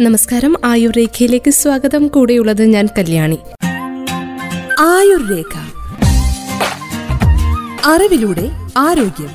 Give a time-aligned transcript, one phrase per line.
[0.00, 0.56] നമസ്കാരം.
[0.64, 2.08] ആയുർ രേഖയിലേക്ക് സ്വാഗതം.
[2.08, 3.38] കൂടെയുള്ളത് ഞാൻ കല്യാണി.
[4.80, 5.58] ആയുർരേഖ.
[7.86, 9.28] അറിവിലൂടെ ആരോഗ്യം.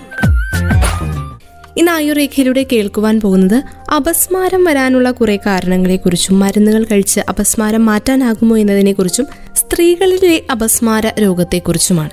[1.77, 3.63] ഇന്ന് ആയുർരേഖയിലൂടെ കേൾക്കുവാൻ പോകുന്നത്
[3.95, 12.09] അപസ്മാരം വരാനുള്ള കുറെ കാരണങ്ങളെക്കുറിച്ചും മരുന്നുകൾ കഴിച്ച് അപസ്മാരം മാറ്റാനാകുമോ എന്നതിനെക്കുറിച്ചും സ്ത്രീകളിലെ അപസ്മാര രോഗത്തെക്കുറിച്ചുമാണ്.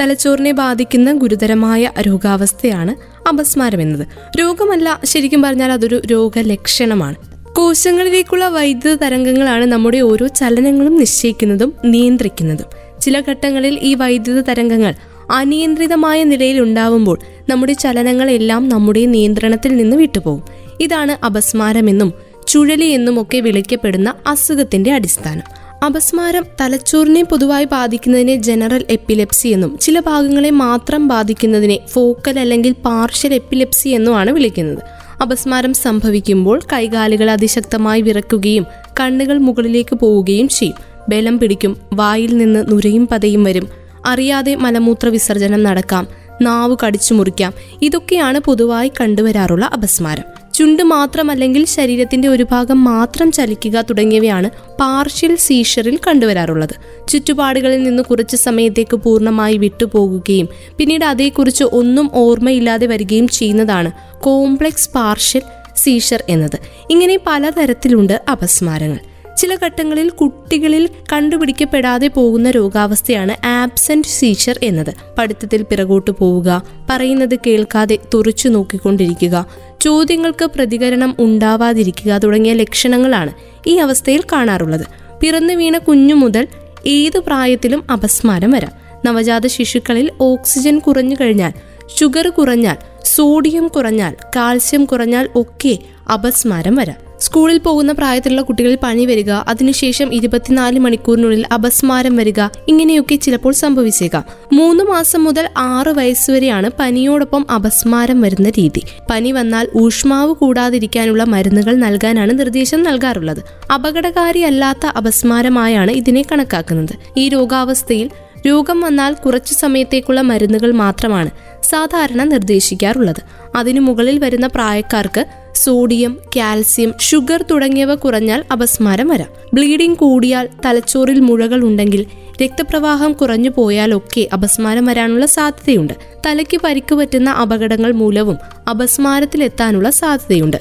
[0.00, 2.94] തലച്ചോറിനെ ബാധിക്കുന്ന ഗുരുതരമായ രോഗാവസ്ഥയാണ്
[3.28, 4.06] അപസ്മാരം എന്നത്
[4.40, 7.35] രോഗമല്ല ശരിക്കും പറഞ്ഞാൽ അതൊരു രോഗലക്ഷണമാണ്.
[7.56, 12.66] കോശങ്ങളിലേക്കുള്ള വൈദ്യുത തരംഗങ്ങളാണ് നമ്മുടെ ഓരോ ചലനങ്ങളും നിശ്ചയിക്കുന്നതും നിയന്ത്രിക്കുന്നതും.
[13.00, 14.94] ചില ഘട്ടങ്ങളിൽ ഈ വൈദ്യുത തരംഗങ്ങൾ
[15.30, 20.42] അനിയന്ത്രിതമായ നിലയിൽ ഉണ്ടാവുമ്പോൾ നമ്മുടെ ചലനങ്ങളെല്ലാം നമ്മുടെ നിയന്ത്രണത്തിൽ നിന്ന് വിട്ടുപോകും.
[20.80, 22.12] ഇതാണ് അപസ്മാരമെന്നും
[22.48, 25.76] ചുഴലി എന്നും ഒക്കെ വിളിക്കപ്പെടുന്ന അസുഖത്തിന്റെ അടിസ്ഥാനം.
[25.86, 33.88] അപസ്മാരം തലച്ചോറിനെ പൊതുവായി ബാധിക്കുന്നതിനെ ജനറൽ എപ്പിലെപ്സി എന്നും ചില ഭാഗങ്ങളെ മാത്രം ബാധിക്കുന്നതിനെ ഫോക്കൽ അല്ലെങ്കിൽ പാർഷ്യൽ എപ്പിലെപ്സി
[33.88, 34.95] എന്നുമാണ് വിളിക്കുന്നത്.
[35.22, 38.64] അപസ്മാരം സംഭവിക്കുമ്പോൾ കൈകാലുകൾ അതിശക്തമായി വിറക്കുകയും
[39.00, 40.76] കണ്ണുകൾ മുകളിലേക്ക് പോവുകയും ചെയ്യും.
[41.08, 43.68] ബലം പിടിക്കും വായിൽ നിന്ന് നുരയും പതയും വരും.
[44.06, 46.06] അറിയാതെ മലമൂത്ര വിസർജനം നടക്കാം
[46.42, 50.45] നാവ് കടിച്ചു മുറിക്കാം ഇതൊക്കെയാണ് പൊതുവായി കണ്ടുവരാറുള്ള അപസ്മാരം.
[50.56, 57.06] ചുണ്ട് മാത്രമല്ലെങ്കിൽ ശരീരത്തിന്റെ ഒരു ഭാഗം മാത്രം ചലിക്കുക തുടങ്ങിയവയാണ് പാർഷ്യൽ സീഷറിൽ കണ്ടുവരാറുള്ളത്.
[57.08, 60.48] ചുറ്റുപാടുകളിൽ നിന്ന് കുറച്ച് സമയത്തേക്ക് പൂർണമായി വിട്ടുപോകുകയും
[60.78, 65.42] പിന്നീട് അതേക്കുറിച്ച് ഒന്നും ഓർമ്മയില്ലാതെ വരികയും ചെയ്യുന്നതാണ് കോംപ്ലക്സ് പാർഷ്യൽ
[65.76, 66.58] സീഷർ എന്നത്.
[66.90, 69.15] ഇങ്ങനെ പലതരത്തിലുണ്ട് അപസ്മാരങ്ങൾ.
[69.36, 74.94] ചില ഘട്ടങ്ങളിൽ കുട്ടികളിൽ കണ്ടുപിടിക്കപ്പെടാതെ പോകുന്ന രോഗാവസ്ഥയാണ് ആബ്സെന്റ് സീച്ചർ എന്നത്.
[75.18, 79.46] പഠിത്തത്തിൽ പിറകോട്ട് പോവുക പറയുന്നത് കേൾക്കാതെ തുറച്ചു നോക്കിക്കൊണ്ടിരിക്കുക
[79.80, 83.32] ചോദ്യങ്ങൾക്ക് പ്രതികരണം ഉണ്ടാവാതിരിക്കുക തുടങ്ങിയ ലക്ഷണങ്ങളാണ്
[83.66, 84.86] ഈ അവസ്ഥയിൽ കാണാറുള്ളത്.
[85.20, 86.48] പിറന്നു വീണ കുഞ്ഞു മുതൽ
[86.86, 88.72] ഏത് പ്രായത്തിലും അപസ്മാരം വരാം.
[89.04, 91.52] നവജാത ശിശുക്കളിൽ ഓക്സിജൻ കുറഞ്ഞു കഴിഞ്ഞാൽ
[92.00, 95.78] ഷുഗർ കുറഞ്ഞാൽ സോഡിയം കുറഞ്ഞാൽ കാൽസ്യം കുറഞ്ഞാൽ ഒക്കെ
[96.12, 97.05] അപസ്മാരം വരാം.
[97.20, 104.24] സ്കൂളിൽ പോകുന്ന പ്രായത്തിലുള്ള കുട്ടികളിൽ പനി വരിക അതിനുശേഷം ഇരുപത്തിനാല് മണിക്കൂറിനുള്ളിൽ അപസ്മാരം വരിക ഇങ്ങനെയൊക്കെ ചിലപ്പോൾ സംഭവിച്ചേക്കാം.
[104.52, 108.82] മൂന്ന് മാസം മുതൽ ആറ് വയസ്സുവരെയാണ് പനിയോടൊപ്പം അപസ്മാരം വരുന്ന രീതി.
[109.10, 113.72] പനി വന്നാൽ ഊഷ്മാവ് കൂടാതിരിക്കാനുള്ള മരുന്നുകൾ നൽകാനാണ് നിർദ്ദേശം നൽകാറുള്ളത്.
[113.72, 116.94] അപകടകാരിയല്ലാത്ത അപസ്മാരമായാണ് ഇതിനെ കണക്കാക്കുന്നത്.
[117.16, 118.10] ഈ രോഗാവസ്ഥയിൽ
[118.46, 121.30] രോഗം വന്നാൽ കുറച്ചു സമയത്തേക്കുള്ള മരുന്നുകൾ മാത്രമാണ്
[121.62, 123.22] സാധാരണ നിർദ്ദേശിക്കാറുള്ളത്.
[123.56, 125.24] അതിനു മുകളിൽ വരുന്ന പ്രായക്കാർക്ക്
[125.54, 129.28] സോഡിയം കാൽസ്യം ഷുഗർ തുടങ്ങിയവ കുറഞ്ഞാൽ അപസ്മാരം വരാം.
[129.54, 132.06] ബ്ലീഡിംഗ് കൂടിയാൽ തലച്ചോറിൽ മുഴകൾ ഉണ്ടെങ്കിൽ
[132.42, 135.92] രക്തപ്രവാഹം കുറഞ്ഞു പോയാലൊക്കെ അപസ്മാരം വരാനുള്ള സാധ്യതയുണ്ട്.
[136.26, 138.36] തലയ്ക്ക് പരിക്ക് പറ്റുന്ന അപകടങ്ങൾ മൂലവും
[138.70, 140.56] അപസ്മാരത്തിലെത്താനുള്ള സാധ്യതയുണ്ട്.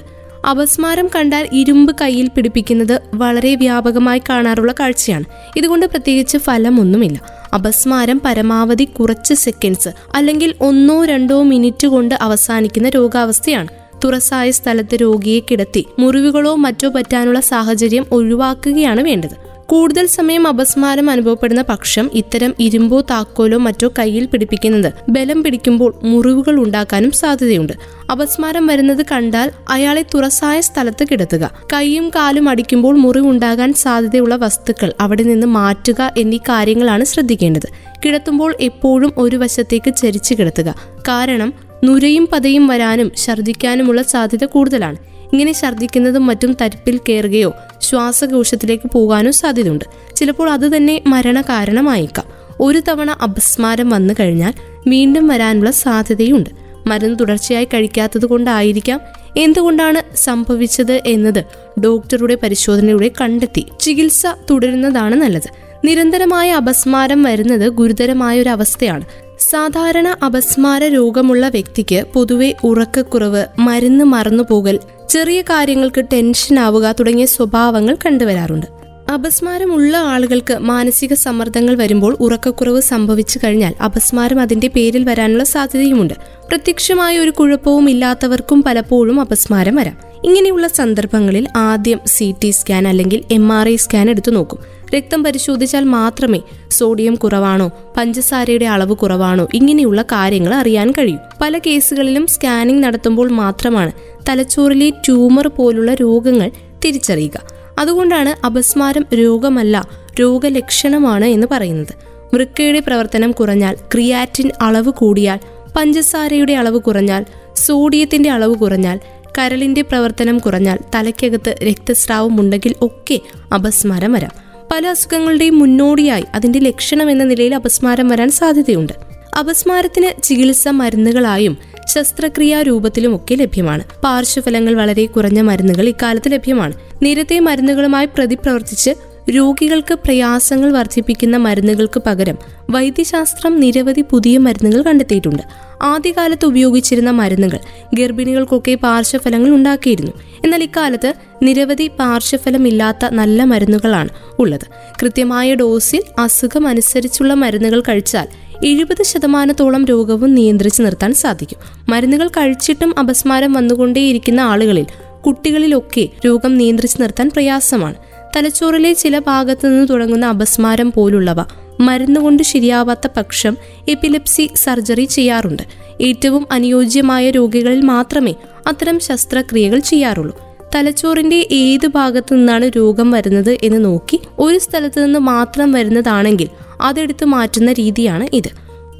[0.49, 5.23] അപസ്മാരം കണ്ടാൽ ഇരുമ്പ് കയ്യിൽ പിടിപ്പിക്കുന്നത് വളരെ വ്യാപകമായി കാണാറുള്ള കാഴ്ചയാണ്.
[5.55, 7.44] ഇതുകൊണ്ട് പ്രത്യേകിച്ച് ഫലമൊന്നുമില്ല.
[7.55, 13.67] അപസ്മാരം പരമാവധി കുറച്ച് സെക്കൻഡ്സ് അല്ലെങ്കിൽ ഒന്നോ രണ്ടോ മിനിറ്റ് കൊണ്ട് അവസാനിക്കുന്ന രോഗാവസ്ഥയാണ്.
[14.03, 19.54] തുറസായ സ്ഥലത്ത് രോഗിയെ കിടത്തി മുറിവുകളോ മറ്റോ പറ്റാനുള്ള സാഹചര്യം ഒഴിവാക്കുകയാണ് വേണ്ടത്.
[19.69, 27.11] കൂടുതൽ സമയം അപസ്മാരം അനുഭവപ്പെടുന്ന പക്ഷം ഇത്തരം ഇരുമ്പോ താക്കോലോ മറ്റോ കയ്യിൽ പിടിപ്പിക്കുന്നത് ബലം പിടിക്കുമ്പോൾ മുറിവുകൾ ഉണ്ടാക്കാനും
[27.11, 27.73] സാധ്യതയുണ്ട്.
[28.11, 31.51] അപസ്മാരം വരുന്നത് കണ്ടാൽ അയാളെ തുറസായ സ്ഥലത്ത് കിടത്തുക.
[31.73, 37.67] കൈയും കാലും അടിക്കുമ്പോൾ മുറിവുണ്ടാകാൻ സാധ്യതയുള്ള വസ്തുക്കൾ അവിടെ നിന്ന് മാറ്റുക എന്നീ കാര്യങ്ങളാണ് ശ്രദ്ധിക്കേണ്ടത്.
[38.05, 40.75] കിടത്തുമ്പോൾ എപ്പോഴും ഒരു വശത്തേക്ക് ചരിച്ചു കിടത്തുക.
[41.09, 41.53] കാരണം
[41.85, 44.97] നുരയും പതയും വരാനും ഛർദ്ദിക്കാനുമുള്ള സാധ്യത കൂടുതലാണ്.
[45.33, 49.85] ഇങ്ങനെ ഛർദ്ദിക്കുന്നതും മറ്റും തരിപ്പിൽ കയറുകയോ ശ്വാസകോശത്തിലേക്ക് പോകാനോ സാധ്യതയുണ്ട്.
[50.15, 52.25] ചിലപ്പോൾ അത് തന്നെ മരണ കാരണമായേക്കാം.
[52.59, 54.53] ഒരു തവണ അപസ്മാരം വന്നു കഴിഞ്ഞാൽ
[54.87, 56.49] വീണ്ടും വരാനുള്ള സാധ്യതയുണ്ട്.
[56.87, 58.99] മരുന്ന് തുടർച്ചയായി കഴിക്കാത്തത് കൊണ്ടായിരിക്കാം.
[59.37, 61.43] എന്തുകൊണ്ടാണ് സംഭവിച്ചത് എന്നത്
[61.79, 63.65] ഡോക്ടറുടെ പരിശോധനയുടെ കണ്ടെത്തി.
[63.79, 65.49] ചികിത്സ തുടരുന്നതാണ് നല്ലത്.
[65.85, 69.03] നിരന്തരമായ അപസ്മാരം വരുന്നത് ഗുരുതരമായ ഒരു അവസ്ഥയാണ്
[69.49, 74.79] സാധാരണ അപസ്മാര രോഗമുള്ള വ്യക്തിക്ക് പൊതുവെ ഉറക്കക്കുറവ് മരുന്ന് മറന്നുപോകൽ
[75.09, 78.65] ചെറിയ കാര്യങ്ങൾക്ക് ടെൻഷൻ ആവുക തുടങ്ങിയ സ്വഭാവങ്ങൾ കണ്ടുവരാറുണ്ട്.
[79.13, 86.13] അപസ്മാരമുള്ള ആളുകൾക്ക് മാനസിക സമ്മർദ്ദങ്ങൾ വരുമ്പോൾ ഉറക്കക്കുറവ് സംഭവിച്ചു കഴിഞ്ഞാൽ അപസ്മാരം അതിന്റെ പേരിൽ വരാനുള്ള സാധ്യതയുമുണ്ട്.
[86.49, 89.97] പ്രത്യക്ഷമായ ഒരു കുഴപ്പവും ഇല്ലാത്തവർക്കും പലപ്പോഴും അപസ്മാരം വരാം.
[90.23, 94.74] ഇങ്ങനെയുള്ള സന്ദർഭങ്ങളിൽ ആദ്യം സി ടി സ്കാൻ അല്ലെങ്കിൽ എം ആർ ഐ സ്കാൻ എടുത്തു നോക്കും.
[94.95, 96.39] രക്തം പരിശോധിച്ചാൽ മാത്രമേ
[96.71, 101.19] സോഡിയം കുറവാണോ പഞ്ചസാരയുടെ അളവ് കുറവാണോ ഇങ്ങനെയുള്ള കാര്യങ്ങൾ അറിയാൻ കഴിയും.
[101.41, 103.91] പല കേസുകളിലും സ്കാനിംഗ് നടത്തുമ്പോൾ മാത്രമാണ്
[104.29, 106.51] തലച്ചോറിലെ ട്യൂമർ പോലുള്ള രോഗങ്ങൾ
[106.85, 107.41] തിരിച്ചറിയുക.
[107.79, 109.89] അതുകൊണ്ടാണ് അപസ്മാരം രോഗമല്ല
[110.19, 111.93] രോഗലക്ഷണമാണ് എന്ന് പറയുന്നത്.
[112.33, 115.39] വൃക്കയുടെ പ്രവർത്തനം കുറഞ്ഞാൽ ക്രിയാറ്റിൻ അളവ് കൂടിയാൽ
[115.77, 118.99] പഞ്ചസാരയുടെ അളവ് കുറഞ്ഞാൽ സോഡിയത്തിന്റെ അളവ് കുറഞ്ഞാൽ
[119.37, 123.19] കരളിന്റെ പ്രവർത്തനം കുറഞ്ഞാൽ തലയ്ക്കകത്ത് രക്തസ്രാവം ഉണ്ടെങ്കിൽ ഒക്കെ
[123.53, 124.44] അപസ്മാരം വരാം.
[124.71, 128.93] പല അസുഖങ്ങളുടെയും മുന്നോടിയായി അതിന്റെ ലക്ഷണം എന്ന നിലയിൽ അപസ്മാരം വരാൻ സാധ്യതയുണ്ട്.
[129.39, 131.57] അപസ്മാരത്തിന് ചികിത്സ മരുന്നുകളായും
[131.87, 133.83] ശസ്ത്രക്രിയാ രൂപത്തിലുമൊക്കെ ലഭ്യമാണ്.
[134.03, 136.73] പാർശ്വഫലങ്ങൾ വളരെ കുറഞ്ഞ മരുന്നുകൾ ഇക്കാലത്ത് ലഭ്യമാണ്.
[137.01, 138.91] നിരത്തെ മരുന്നുകളുമായി പ്രതിപ്രവർത്തിച്ച്
[139.29, 142.37] രോഗികൾക്ക് പ്രയാസങ്ങൾ വർദ്ധിപ്പിക്കുന്ന മരുന്നുകൾക്ക് പകരം
[142.69, 145.43] വൈദ്യശാസ്ത്രം നിരവധി പുതിയ മരുന്നുകൾ കണ്ടെത്തിയിട്ടുണ്ട്.
[145.81, 147.59] ആദ്യകാലത്ത് ഉപയോഗിച്ചിരുന്ന മരുന്നുകൾ
[147.93, 150.11] ഗർഭിണികൾക്കൊക്കെ പാർശ്വഫലങ്ങൾ ഉണ്ടാക്കിയിരുന്നു.
[150.43, 151.13] എന്നാൽ ഇക്കാലത്ത്
[151.43, 154.65] നിരവധി പാർശ്വഫലമില്ലാത്ത നല്ല മരുന്നുകളാണ് ഉള്ളത്.
[155.01, 158.27] കൃത്യമായ ഡോസിൽ അസുഖം അനുസരിച്ചുള്ള മരുന്നുകൾ കഴിച്ചാൽ
[158.65, 161.57] എഴുപത് ശതമാനത്തോളം രോഗവും നിയന്ത്രിച്ചു നിർത്താൻ സാധിക്കും.
[161.89, 164.85] മരുന്നുകൾ കഴിച്ചിട്ടും അപസ്മാരം വന്നുകൊണ്ടേയിരിക്കുന്ന ആളുകളിൽ
[165.25, 167.95] കുട്ടികളിലൊക്കെ രോഗം നിയന്ത്രിച്ചു നിർത്താൻ പ്രയാസമാണ്.
[168.35, 171.43] തലച്ചോറിലെ ചില ഭാഗത്തു നിന്ന് തുടങ്ങുന്ന അപസ്മാരം പോലുള്ളവ
[171.79, 173.57] മരുന്നുകൊണ്ട് ശരിയാവാത്ത പക്ഷം
[173.89, 175.63] എപ്പിലെപ്സി സർജറി ചെയ്യാറുണ്ട്.
[176.01, 178.33] ഏറ്റവും അനുയോജ്യമായ രോഗികളിൽ മാത്രമേ
[178.67, 180.39] അത്തരം ശസ്ത്രക്രിയകൾ ചെയ്യാറുള്ളൂ.
[180.75, 186.49] തലച്ചോറിന്റെ ഏത് ഭാഗത്തു നിന്നാണ് രോഗം വരുന്നത് എന്ന് നോക്കി ഒരു സ്ഥലത്ത് നിന്ന് മാത്രം വരുന്നതാണെങ്കിൽ
[186.81, 188.49] അതെടുത്ത് മാറ്റുന്ന രീതിയാണ് ഇത്.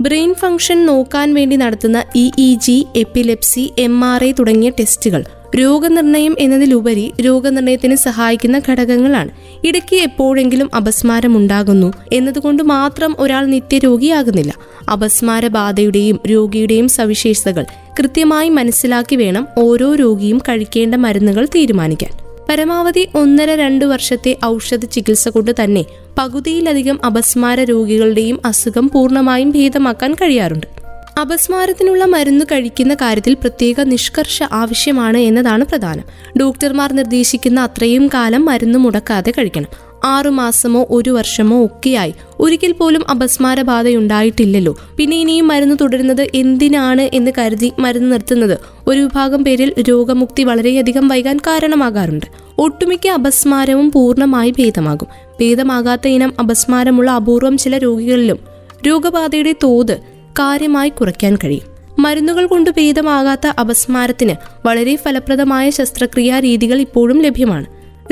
[0.02, 5.24] ബ്രെയിൻ ഫംഗ്ഷൻ നോക്കാൻ വേണ്ടി നടത്തുന്ന E E G epilepsy M R I തുടങ്ങിയ ടെസ്റ്റുകൾ
[5.56, 9.30] രോഗനിർണയം എന്നതിലുപരി രോഗനിർണയത്തിന് സഹായിക്കുന്ന ഘടകങ്ങളാണ്.
[9.68, 14.54] ഇടയ്ക്ക് എപ്പോഴെങ്കിലും അപസ്മാരം ഉണ്ടാകുന്നു എന്നതുകൊണ്ട് മാത്രം ഒരാൾ നിത്യരോഗിയാകുന്നില്ല.
[14.92, 17.66] അപസ്മാര ബാധയുടെയും രോഗിയുടെയും സവിശേഷതകൾ
[18.00, 22.12] കൃത്യമായി മനസ്സിലാക്കി വേണം ഓരോ രോഗിയും കഴിക്കേണ്ട മരുന്നുകൾ തീരുമാനിക്കാൻ.
[22.50, 25.86] പരമാവധി ഒന്നര രണ്ട് വർഷത്തെ ഔഷധ ചികിത്സ കൊണ്ട് തന്നെ
[26.18, 30.85] പകുതിയിലധികം അപസ്മാര രോഗികളുടെയും അസുഖം പൂർണമായും ഭേദമാക്കാൻ കഴിയാറുണ്ട്.
[31.22, 36.04] അപസ്മാരത്തിനുള്ള മരുന്ന് കഴിക്കുന്ന കാര്യത്തിൽ പ്രത്യേക നിഷ്കർഷ ആവശ്യമാണ് എന്നതാണ് പ്രധാനം.
[36.40, 39.68] ഡോക്ടർമാർ നിർദ്ദേശിക്കുന്ന അത്രയും കാലം മരുന്ന് മുടക്കാതെ കഴിക്കണം.
[40.06, 42.14] ആറുമാസമോ ഒരു വർഷമോ ഒക്കെയായി.
[42.40, 48.58] ഒരിക്കൽ പോലും അപസ്മാര ബാധയുണ്ടായിട്ടില്ലല്ലോ പിന്നെ ഇനിയും മരുന്ന് തുടരുന്നത് എന്തിനാണ് എന്ന് കരുതി മരുന്ന് നിർത്തുന്നത്
[48.88, 52.26] ഒരു വിഭാഗം പേരിൽ രോഗമുക്തി വളരെയധികം വൈകാൻ കാരണമാകാറുണ്ട്.
[52.58, 55.08] ഒട്ടുമിക്ക അപസ്മാരവും പൂർണമായി ഭേദമാകും.
[55.42, 58.40] ഭേദമാകാത്ത ഇനം അപസ്മാരമുള്ള അപൂർവം ചില രോഗികളിലും
[58.88, 61.76] രോഗബാധയുടെ തോത് കാര്യമായി കുറയ്ക്കാൻ കഴിയും.
[62.00, 64.36] മരുന്നുകൾ കൊണ്ട് ഭേദമാകാത്ത അപസ്മാരത്തിന്
[64.66, 67.66] വളരെ ഫലപ്രദമായ ശസ്ത്രക്രിയാ രീതികൾ ഇപ്പോഴും ലഭ്യമാണ്.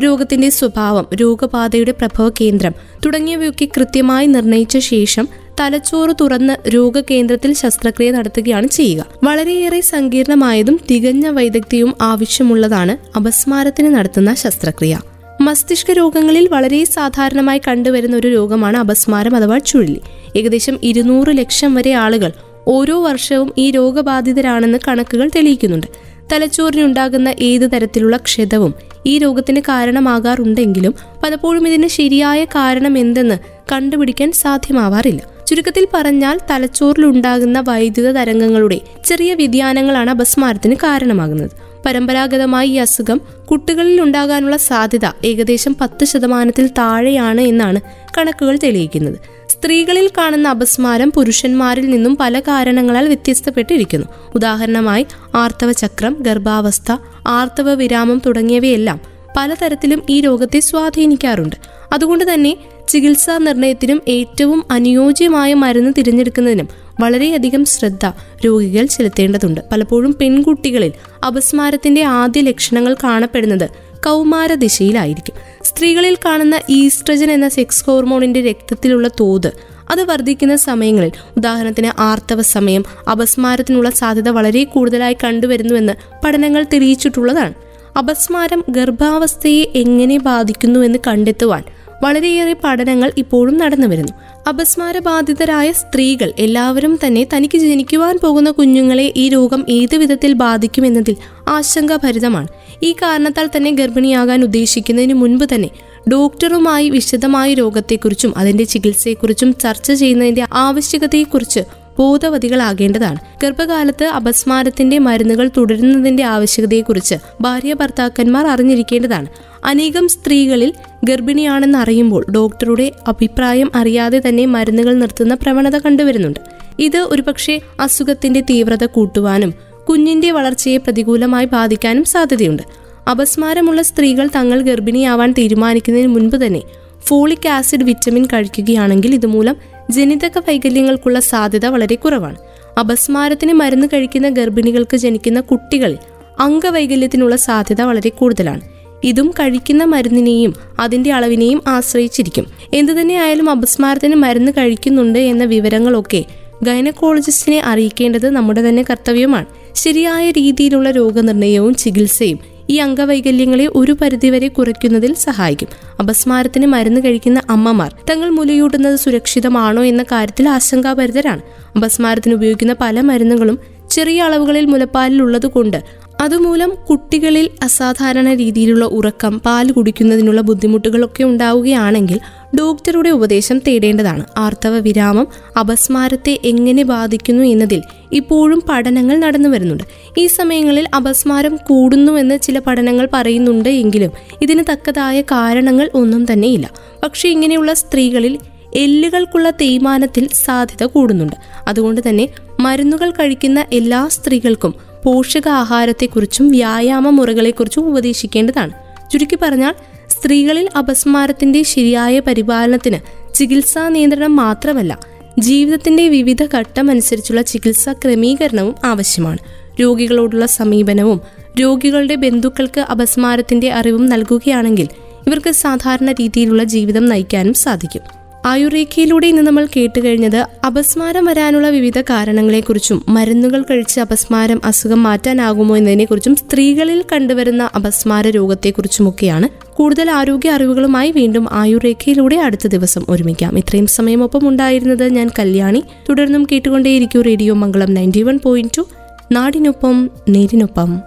[0.04, 2.74] രോഗത്തിന്റെ സ്വഭാവം രോഗബാധയുടെ പ്രഭവ കേന്ദ്രം
[3.06, 5.28] തുടങ്ങിയവയൊക്കെ കൃത്യമായി നിർണയിച്ച ശേഷം
[5.60, 9.06] തലച്ചോറ് തുറന്ന് രോഗകേന്ദ്രത്തിൽ ശസ്ത്രക്രിയ നടത്തുകയാണ് ചെയ്യുക.
[9.24, 15.00] വളരെയേറെ സങ്കീർണമായതും തികഞ്ഞ വൈദഗ്ധ്യവും ആവശ്യമുള്ളതാണ് അപസ്മാരത്തിന് നടത്തുന്ന ശസ്ത്രക്രിയ.
[15.46, 20.02] മസ്തിഷ്ക രോഗങ്ങളിൽ വളരെ സാധാരണമായി കണ്ടുവരുന്ന ഒരു രോഗമാണ് അപസ്മാരം അഥവാ ചുഴലി.
[20.36, 22.32] ഏകദേശം ഇരുന്നൂറ് ലക്ഷം വരെ ആളുകൾ
[22.68, 25.88] ഓരോ വർഷവും ഈ രോഗബാധിതരാണെന്ന് കണക്കുകൾ തെളിയിക്കുന്നുണ്ട്.
[26.34, 28.74] തലച്ചോറിനുണ്ടാകുന്ന ഏത് തരത്തിലുള്ള ക്ഷതവും
[29.06, 33.38] ഈ രോഗത്തിന് കാരണമാകാറുണ്ടെങ്കിലും പലപ്പോഴും ഇതിന് ശരിയായ കാരണം എന്തെന്ന്
[33.72, 35.22] കണ്ടുപിടിക്കാൻ സാധ്യമാവാറില്ല.
[35.48, 41.73] ചുരുക്കത്തിൽ പറഞ്ഞാൽ തലച്ചോറിലുണ്ടാകുന്ന വൈദ്യുത തരംഗങ്ങളുടെ ചെറിയ വ്യതിയാനങ്ങളാണ് അപസ്മാരത്തിന് കാരണമാകുന്നത്.
[41.86, 43.22] പരമ്പരാഗതമായി ഈ അസുഖം
[43.52, 47.82] കുട്ടികളിൽ ഉണ്ടാകാനുള്ള സാധ്യത ഏകദേശം പത്ത് ശതമാനത്തിൽ താഴെയാണ് എന്നാണ്
[48.18, 49.18] കണക്കുകൾ തെളിയിക്കുന്നത്.
[49.50, 54.08] സ്ത്രീകളിൽ കാണുന്ന അപസ്മാരം പുരുഷന്മാരിൽ നിന്നും പല കാരണങ്ങളാൽ വ്യത്യസ്തപ്പെട്ടിരിക്കുന്നു.
[54.36, 56.98] ഉദാഹരണമായി ആർത്തവ ചക്രം ഗർഭാവസ്ഥ
[57.28, 59.00] ആർത്തവ വിരാമം തുടങ്ങിയവയെല്ലാം
[59.38, 61.56] പലതരത്തിലും ഈ രോഗത്തെ സ്വാധീനിക്കാറുണ്ട്.
[61.94, 62.58] അതുകൊണ്ട് തന്നെ
[62.90, 66.70] ചികിത്സാ നിർണയത്തിനും ഏറ്റവും അനുയോജ്യമായ മരുന്ന് തിരഞ്ഞെടുക്കുന്നതിനും
[67.02, 68.12] വളരെയധികം ശ്രദ്ധ
[68.46, 69.62] രോഗികൾ ചെലുത്തേണ്ടതുണ്ട്.
[69.72, 70.92] പലപ്പോഴും പെൺകുട്ടികളിൽ
[71.28, 73.70] അപസ്മാരത്തിന്റെ ആദ്യ ലക്ഷണങ്ങൾ കാണപ്പെടുന്നത്
[74.06, 79.52] കൗമാര ദിശയിലായിരിക്കും സ്ത്രീകളിൽ കാണുന്ന ഈസ്ട്രജൻ എന്ന സെക്സ് ഹോർമോണിന്റെ രക്തത്തിലുള്ള തോത്
[79.92, 85.94] അത് വർദ്ധിക്കുന്ന സമയങ്ങളിൽ ഉദാഹരണത്തിന് ആർത്തവ സമയം അപസ്മാരത്തിനുള്ള സാധ്യത വളരെ കൂടുതലായി കണ്ടുവരുന്നുവെന്ന്
[86.26, 87.54] പഠനങ്ങൾ തെളിയിച്ചിട്ടുള്ളതാണ്.
[87.98, 91.64] അപസ്മാരം ഗർഭാവസ്ഥയെ എങ്ങനെ ബാധിക്കുന്നുവെന്ന് കണ്ടെത്തുവാൻ
[92.04, 94.14] വളരെയേറെ പഠനങ്ങൾ ഇപ്പോഴും നടന്നു വരുന്നു.
[94.50, 101.16] അപസ്മാരബാധിതരായ സ്ത്രീകൾ എല്ലാവരും തന്നെ തനിക്ക് ജനിക്കുവാൻ പോകുന്ന കുഞ്ഞുങ്ങളെ ഈ രോഗം ഏത് വിധത്തിൽ ബാധിക്കുമെന്നതിൽ
[101.48, 102.48] ആശങ്കാഭരിതമാണ്.
[102.84, 105.70] ഈ കാരണത്താൽ തന്നെ ഗർഭിണിയാകാൻ ഉദ്ദേശിക്കുന്നതിന് മുൻപ് തന്നെ
[106.12, 111.62] ഡോക്ടറുമായി വിശദമായ രോഗത്തെക്കുറിച്ചും അതിന്റെ ചികിത്സയെക്കുറിച്ചും ചർച്ച ചെയ്യുന്നതിന്റെ ആവശ്യകതയെക്കുറിച്ച്
[112.00, 119.28] ബോധവതികളാകേണ്ടതാണ് ഗർഭകാലത്ത് അപസ്മാരത്തിന്റെ മരുന്നുകൾ തുടരുന്നതിന്റെ ആവശ്യകതയെക്കുറിച്ച് ഭാര്യ ഭർത്താക്കന്മാർ അറിഞ്ഞിരിക്കേണ്ടതാണ്.
[119.66, 120.74] അനേകം സ്ത്രീകളിൽ
[121.04, 126.40] ഗർഭിണിയാണെന്ന് അറിയുമ്പോൾ ഡോക്ടറുടെ അഭിപ്രായം അറിയാതെ തന്നെ മരുന്നുകൾ നിർത്തുന്ന പ്രവണത കണ്ടുവരുന്നുണ്ട്.
[126.80, 129.54] ഇത് ഒരുപക്ഷെ അസുഖത്തിന്റെ തീവ്രത കൂട്ടുവാനും
[129.90, 132.64] കുഞ്ഞിന്റെ വളർച്ചയെ പ്രതികൂലമായി ബാധിക്കാനും സാധ്യതയുണ്ട്.
[133.10, 136.62] അപസ്മാരമുള്ള സ്ത്രീകൾ തങ്ങൾ ഗർഭിണിയാവാൻ തീരുമാനിക്കുന്നതിന് മുൻപ് തന്നെ
[137.06, 139.56] ഫോളിക് ആസിഡ് വിറ്റമിൻ കഴിക്കുകയാണെങ്കിൽ ഇതുമൂലം
[139.92, 142.36] ജനിതക വൈകല്യങ്ങൾക്കുള്ള സാധ്യത വളരെ കുറവാണ്.
[142.80, 145.98] അപസ്മാരത്തിന് മരുന്ന് കഴിക്കുന്ന ഗർഭിണികൾക്ക് ജനിക്കുന്ന കുട്ടികളിൽ
[146.40, 148.62] അംഗവൈകല്യത്തിനുള്ള സാധ്യത വളരെ കൂടുതലാണ്.
[149.04, 152.48] ഇതും കഴിക്കുന്ന മരുന്നിനെയും അതിന്റെ അളവിനെയും ആശ്രയിച്ചിരിക്കും.
[152.74, 156.26] എന്തുതന്നെയായാലും അപസ്മാരത്തിന് മരുന്ന് കഴിക്കുന്നുണ്ട് എന്ന വിവരങ്ങളൊക്കെ
[156.64, 159.46] ഗൈനക്കോളജിസ്റ്റിനെ അറിയിക്കേണ്ടത് നമ്മുടെ തന്നെ കർത്തവ്യമാണ്.
[159.76, 162.40] ശരിയായ രീതിയിലുള്ള രോഗനിർണയവും ചികിത്സയും
[162.70, 165.68] ഈ അംഗവൈകല്യങ്ങളെ ഒരു പരിധിവരെ കുറയ്ക്കുന്നതിൽ സഹായിക്കും.
[166.00, 171.42] അപസ്മാരത്തിന് മരുന്ന് കഴിക്കുന്ന അമ്മമാർ തങ്ങൾ മുലയൂട്ടുന്നത് സുരക്ഷിതമാണോ എന്ന കാര്യത്തിൽ ആശങ്കാഭരിതരാണ്.
[171.76, 180.42] അപസ്മാരത്തിന് ഉപയോഗിക്കുന്ന പല മരുന്നുകളും ചെറിയ അളവുകളിൽ മുലപ്പാലിൽ ഉള്ളതുകൊണ്ട് അതുമൂലം കുട്ടികളിൽ അസാധാരണ രീതിയിലുള്ള ഉറക്കം പാൽ കുടിക്കുന്നതിനുള്ള
[180.42, 182.20] ബുദ്ധിമുട്ടുകളൊക്കെ ഉണ്ടാവുകയാണെങ്കിൽ
[182.60, 184.26] ഡോക്ടറുടെ ഉപദേശം തേടേണ്ടതാണ്.
[184.38, 185.28] ആർത്തവ വിരാമം
[185.60, 189.84] അപസ്മാരത്തെ എങ്ങനെ ബാധിക്കുന്നു എന്നതിൽ ഇപ്പോഴും പഠനങ്ങൾ നടന്നു വരുന്നുണ്ട്.
[190.18, 196.72] ഈ സമയങ്ങളിൽ അപസ്മാരം കൂടുന്നുവെന്ന് ചില പഠനങ്ങൾ പറയുന്നുണ്ട് എങ്കിലും ഇതിന് തക്കതായ കാരണങ്ങൾ ഒന്നും തന്നെയില്ല.
[197.04, 198.40] പക്ഷേ ഇങ്ങനെയുള്ള സ്ത്രീകളിൽ
[198.76, 201.36] എല്ലുകൾക്കുള്ള തേയ്മാനത്തിൽ സാധ്യത കൂടുന്നുണ്ട്.
[201.68, 202.30] അതുകൊണ്ട് തന്നെ
[202.60, 208.72] മരുന്നുകൾ കഴിക്കുന്ന എല്ലാ സ്ത്രീകൾക്കും പോഷകാഹാരത്തെക്കുറിച്ചും വ്യായാമ മുറകളെക്കുറിച്ചും ഉപദേശിക്കേണ്ടതാണ്.
[209.12, 209.76] ചുരുക്കി പറഞ്ഞാൽ
[210.10, 213.00] സ്ത്രീകളിൽ അപസ്മാരത്തിന്റെ ശരിയായ പരിപാലനത്തിന്
[213.36, 215.00] ചികിത്സാ നിയന്ത്രണം മാത്രമല്ല
[215.40, 219.38] ജീവിതത്തിന്റെ വിവിധ ഘട്ടമനുസരിച്ചുള്ള ചികിത്സാ ക്രമീകരണവും ആവശ്യമാണ്.
[219.82, 221.22] രോഗികളോടുള്ള സമീപനവും
[221.62, 224.88] രോഗികളുടെ ബന്ധുക്കൾക്ക് അപസ്മാരത്തിന്റെ അറിവും നൽകുകയാണെങ്കിൽ
[225.28, 228.23] ഇവർക്ക് സാധാരണ രീതിയിലുള്ള ജീവിതം നയിക്കാനും സാധിക്കും.
[228.46, 237.06] ആയുർരേഖയിലൂടെ ഇന്ന് നമ്മൾ കേട്ടുകഴിഞ്ഞത് അപസ്മാരം വരാനുള്ള വിവിധ കാരണങ്ങളെക്കുറിച്ചും മരുന്നുകൾ കഴിച്ച് അപസ്മാരം അസുഖം മാറ്റാനാകുമോ എന്നതിനെക്കുറിച്ചും സ്ത്രീകളിൽ
[237.14, 243.58] കണ്ടുവരുന്ന അപസ്മാര രോഗത്തെക്കുറിച്ചുമൊക്കെയാണ് കൂടുതൽ ആരോഗ്യ അറിവുകളുമായി വീണ്ടും ആയുർരേഖയിലൂടെ അടുത്ത ദിവസം ഒരുമിക്കാം.
[243.58, 245.84] ഇത്രയും സമയമൊപ്പം ഉണ്ടായിരുന്നത് ഞാൻ കല്യാണി.
[246.10, 248.88] തുടർന്നും കേട്ടുകൊണ്ടേയിരിക്കും radio Mangalam ninety one point two.
[249.32, 251.02] നാടിനൊപ്പം നേരിനൊപ്പം.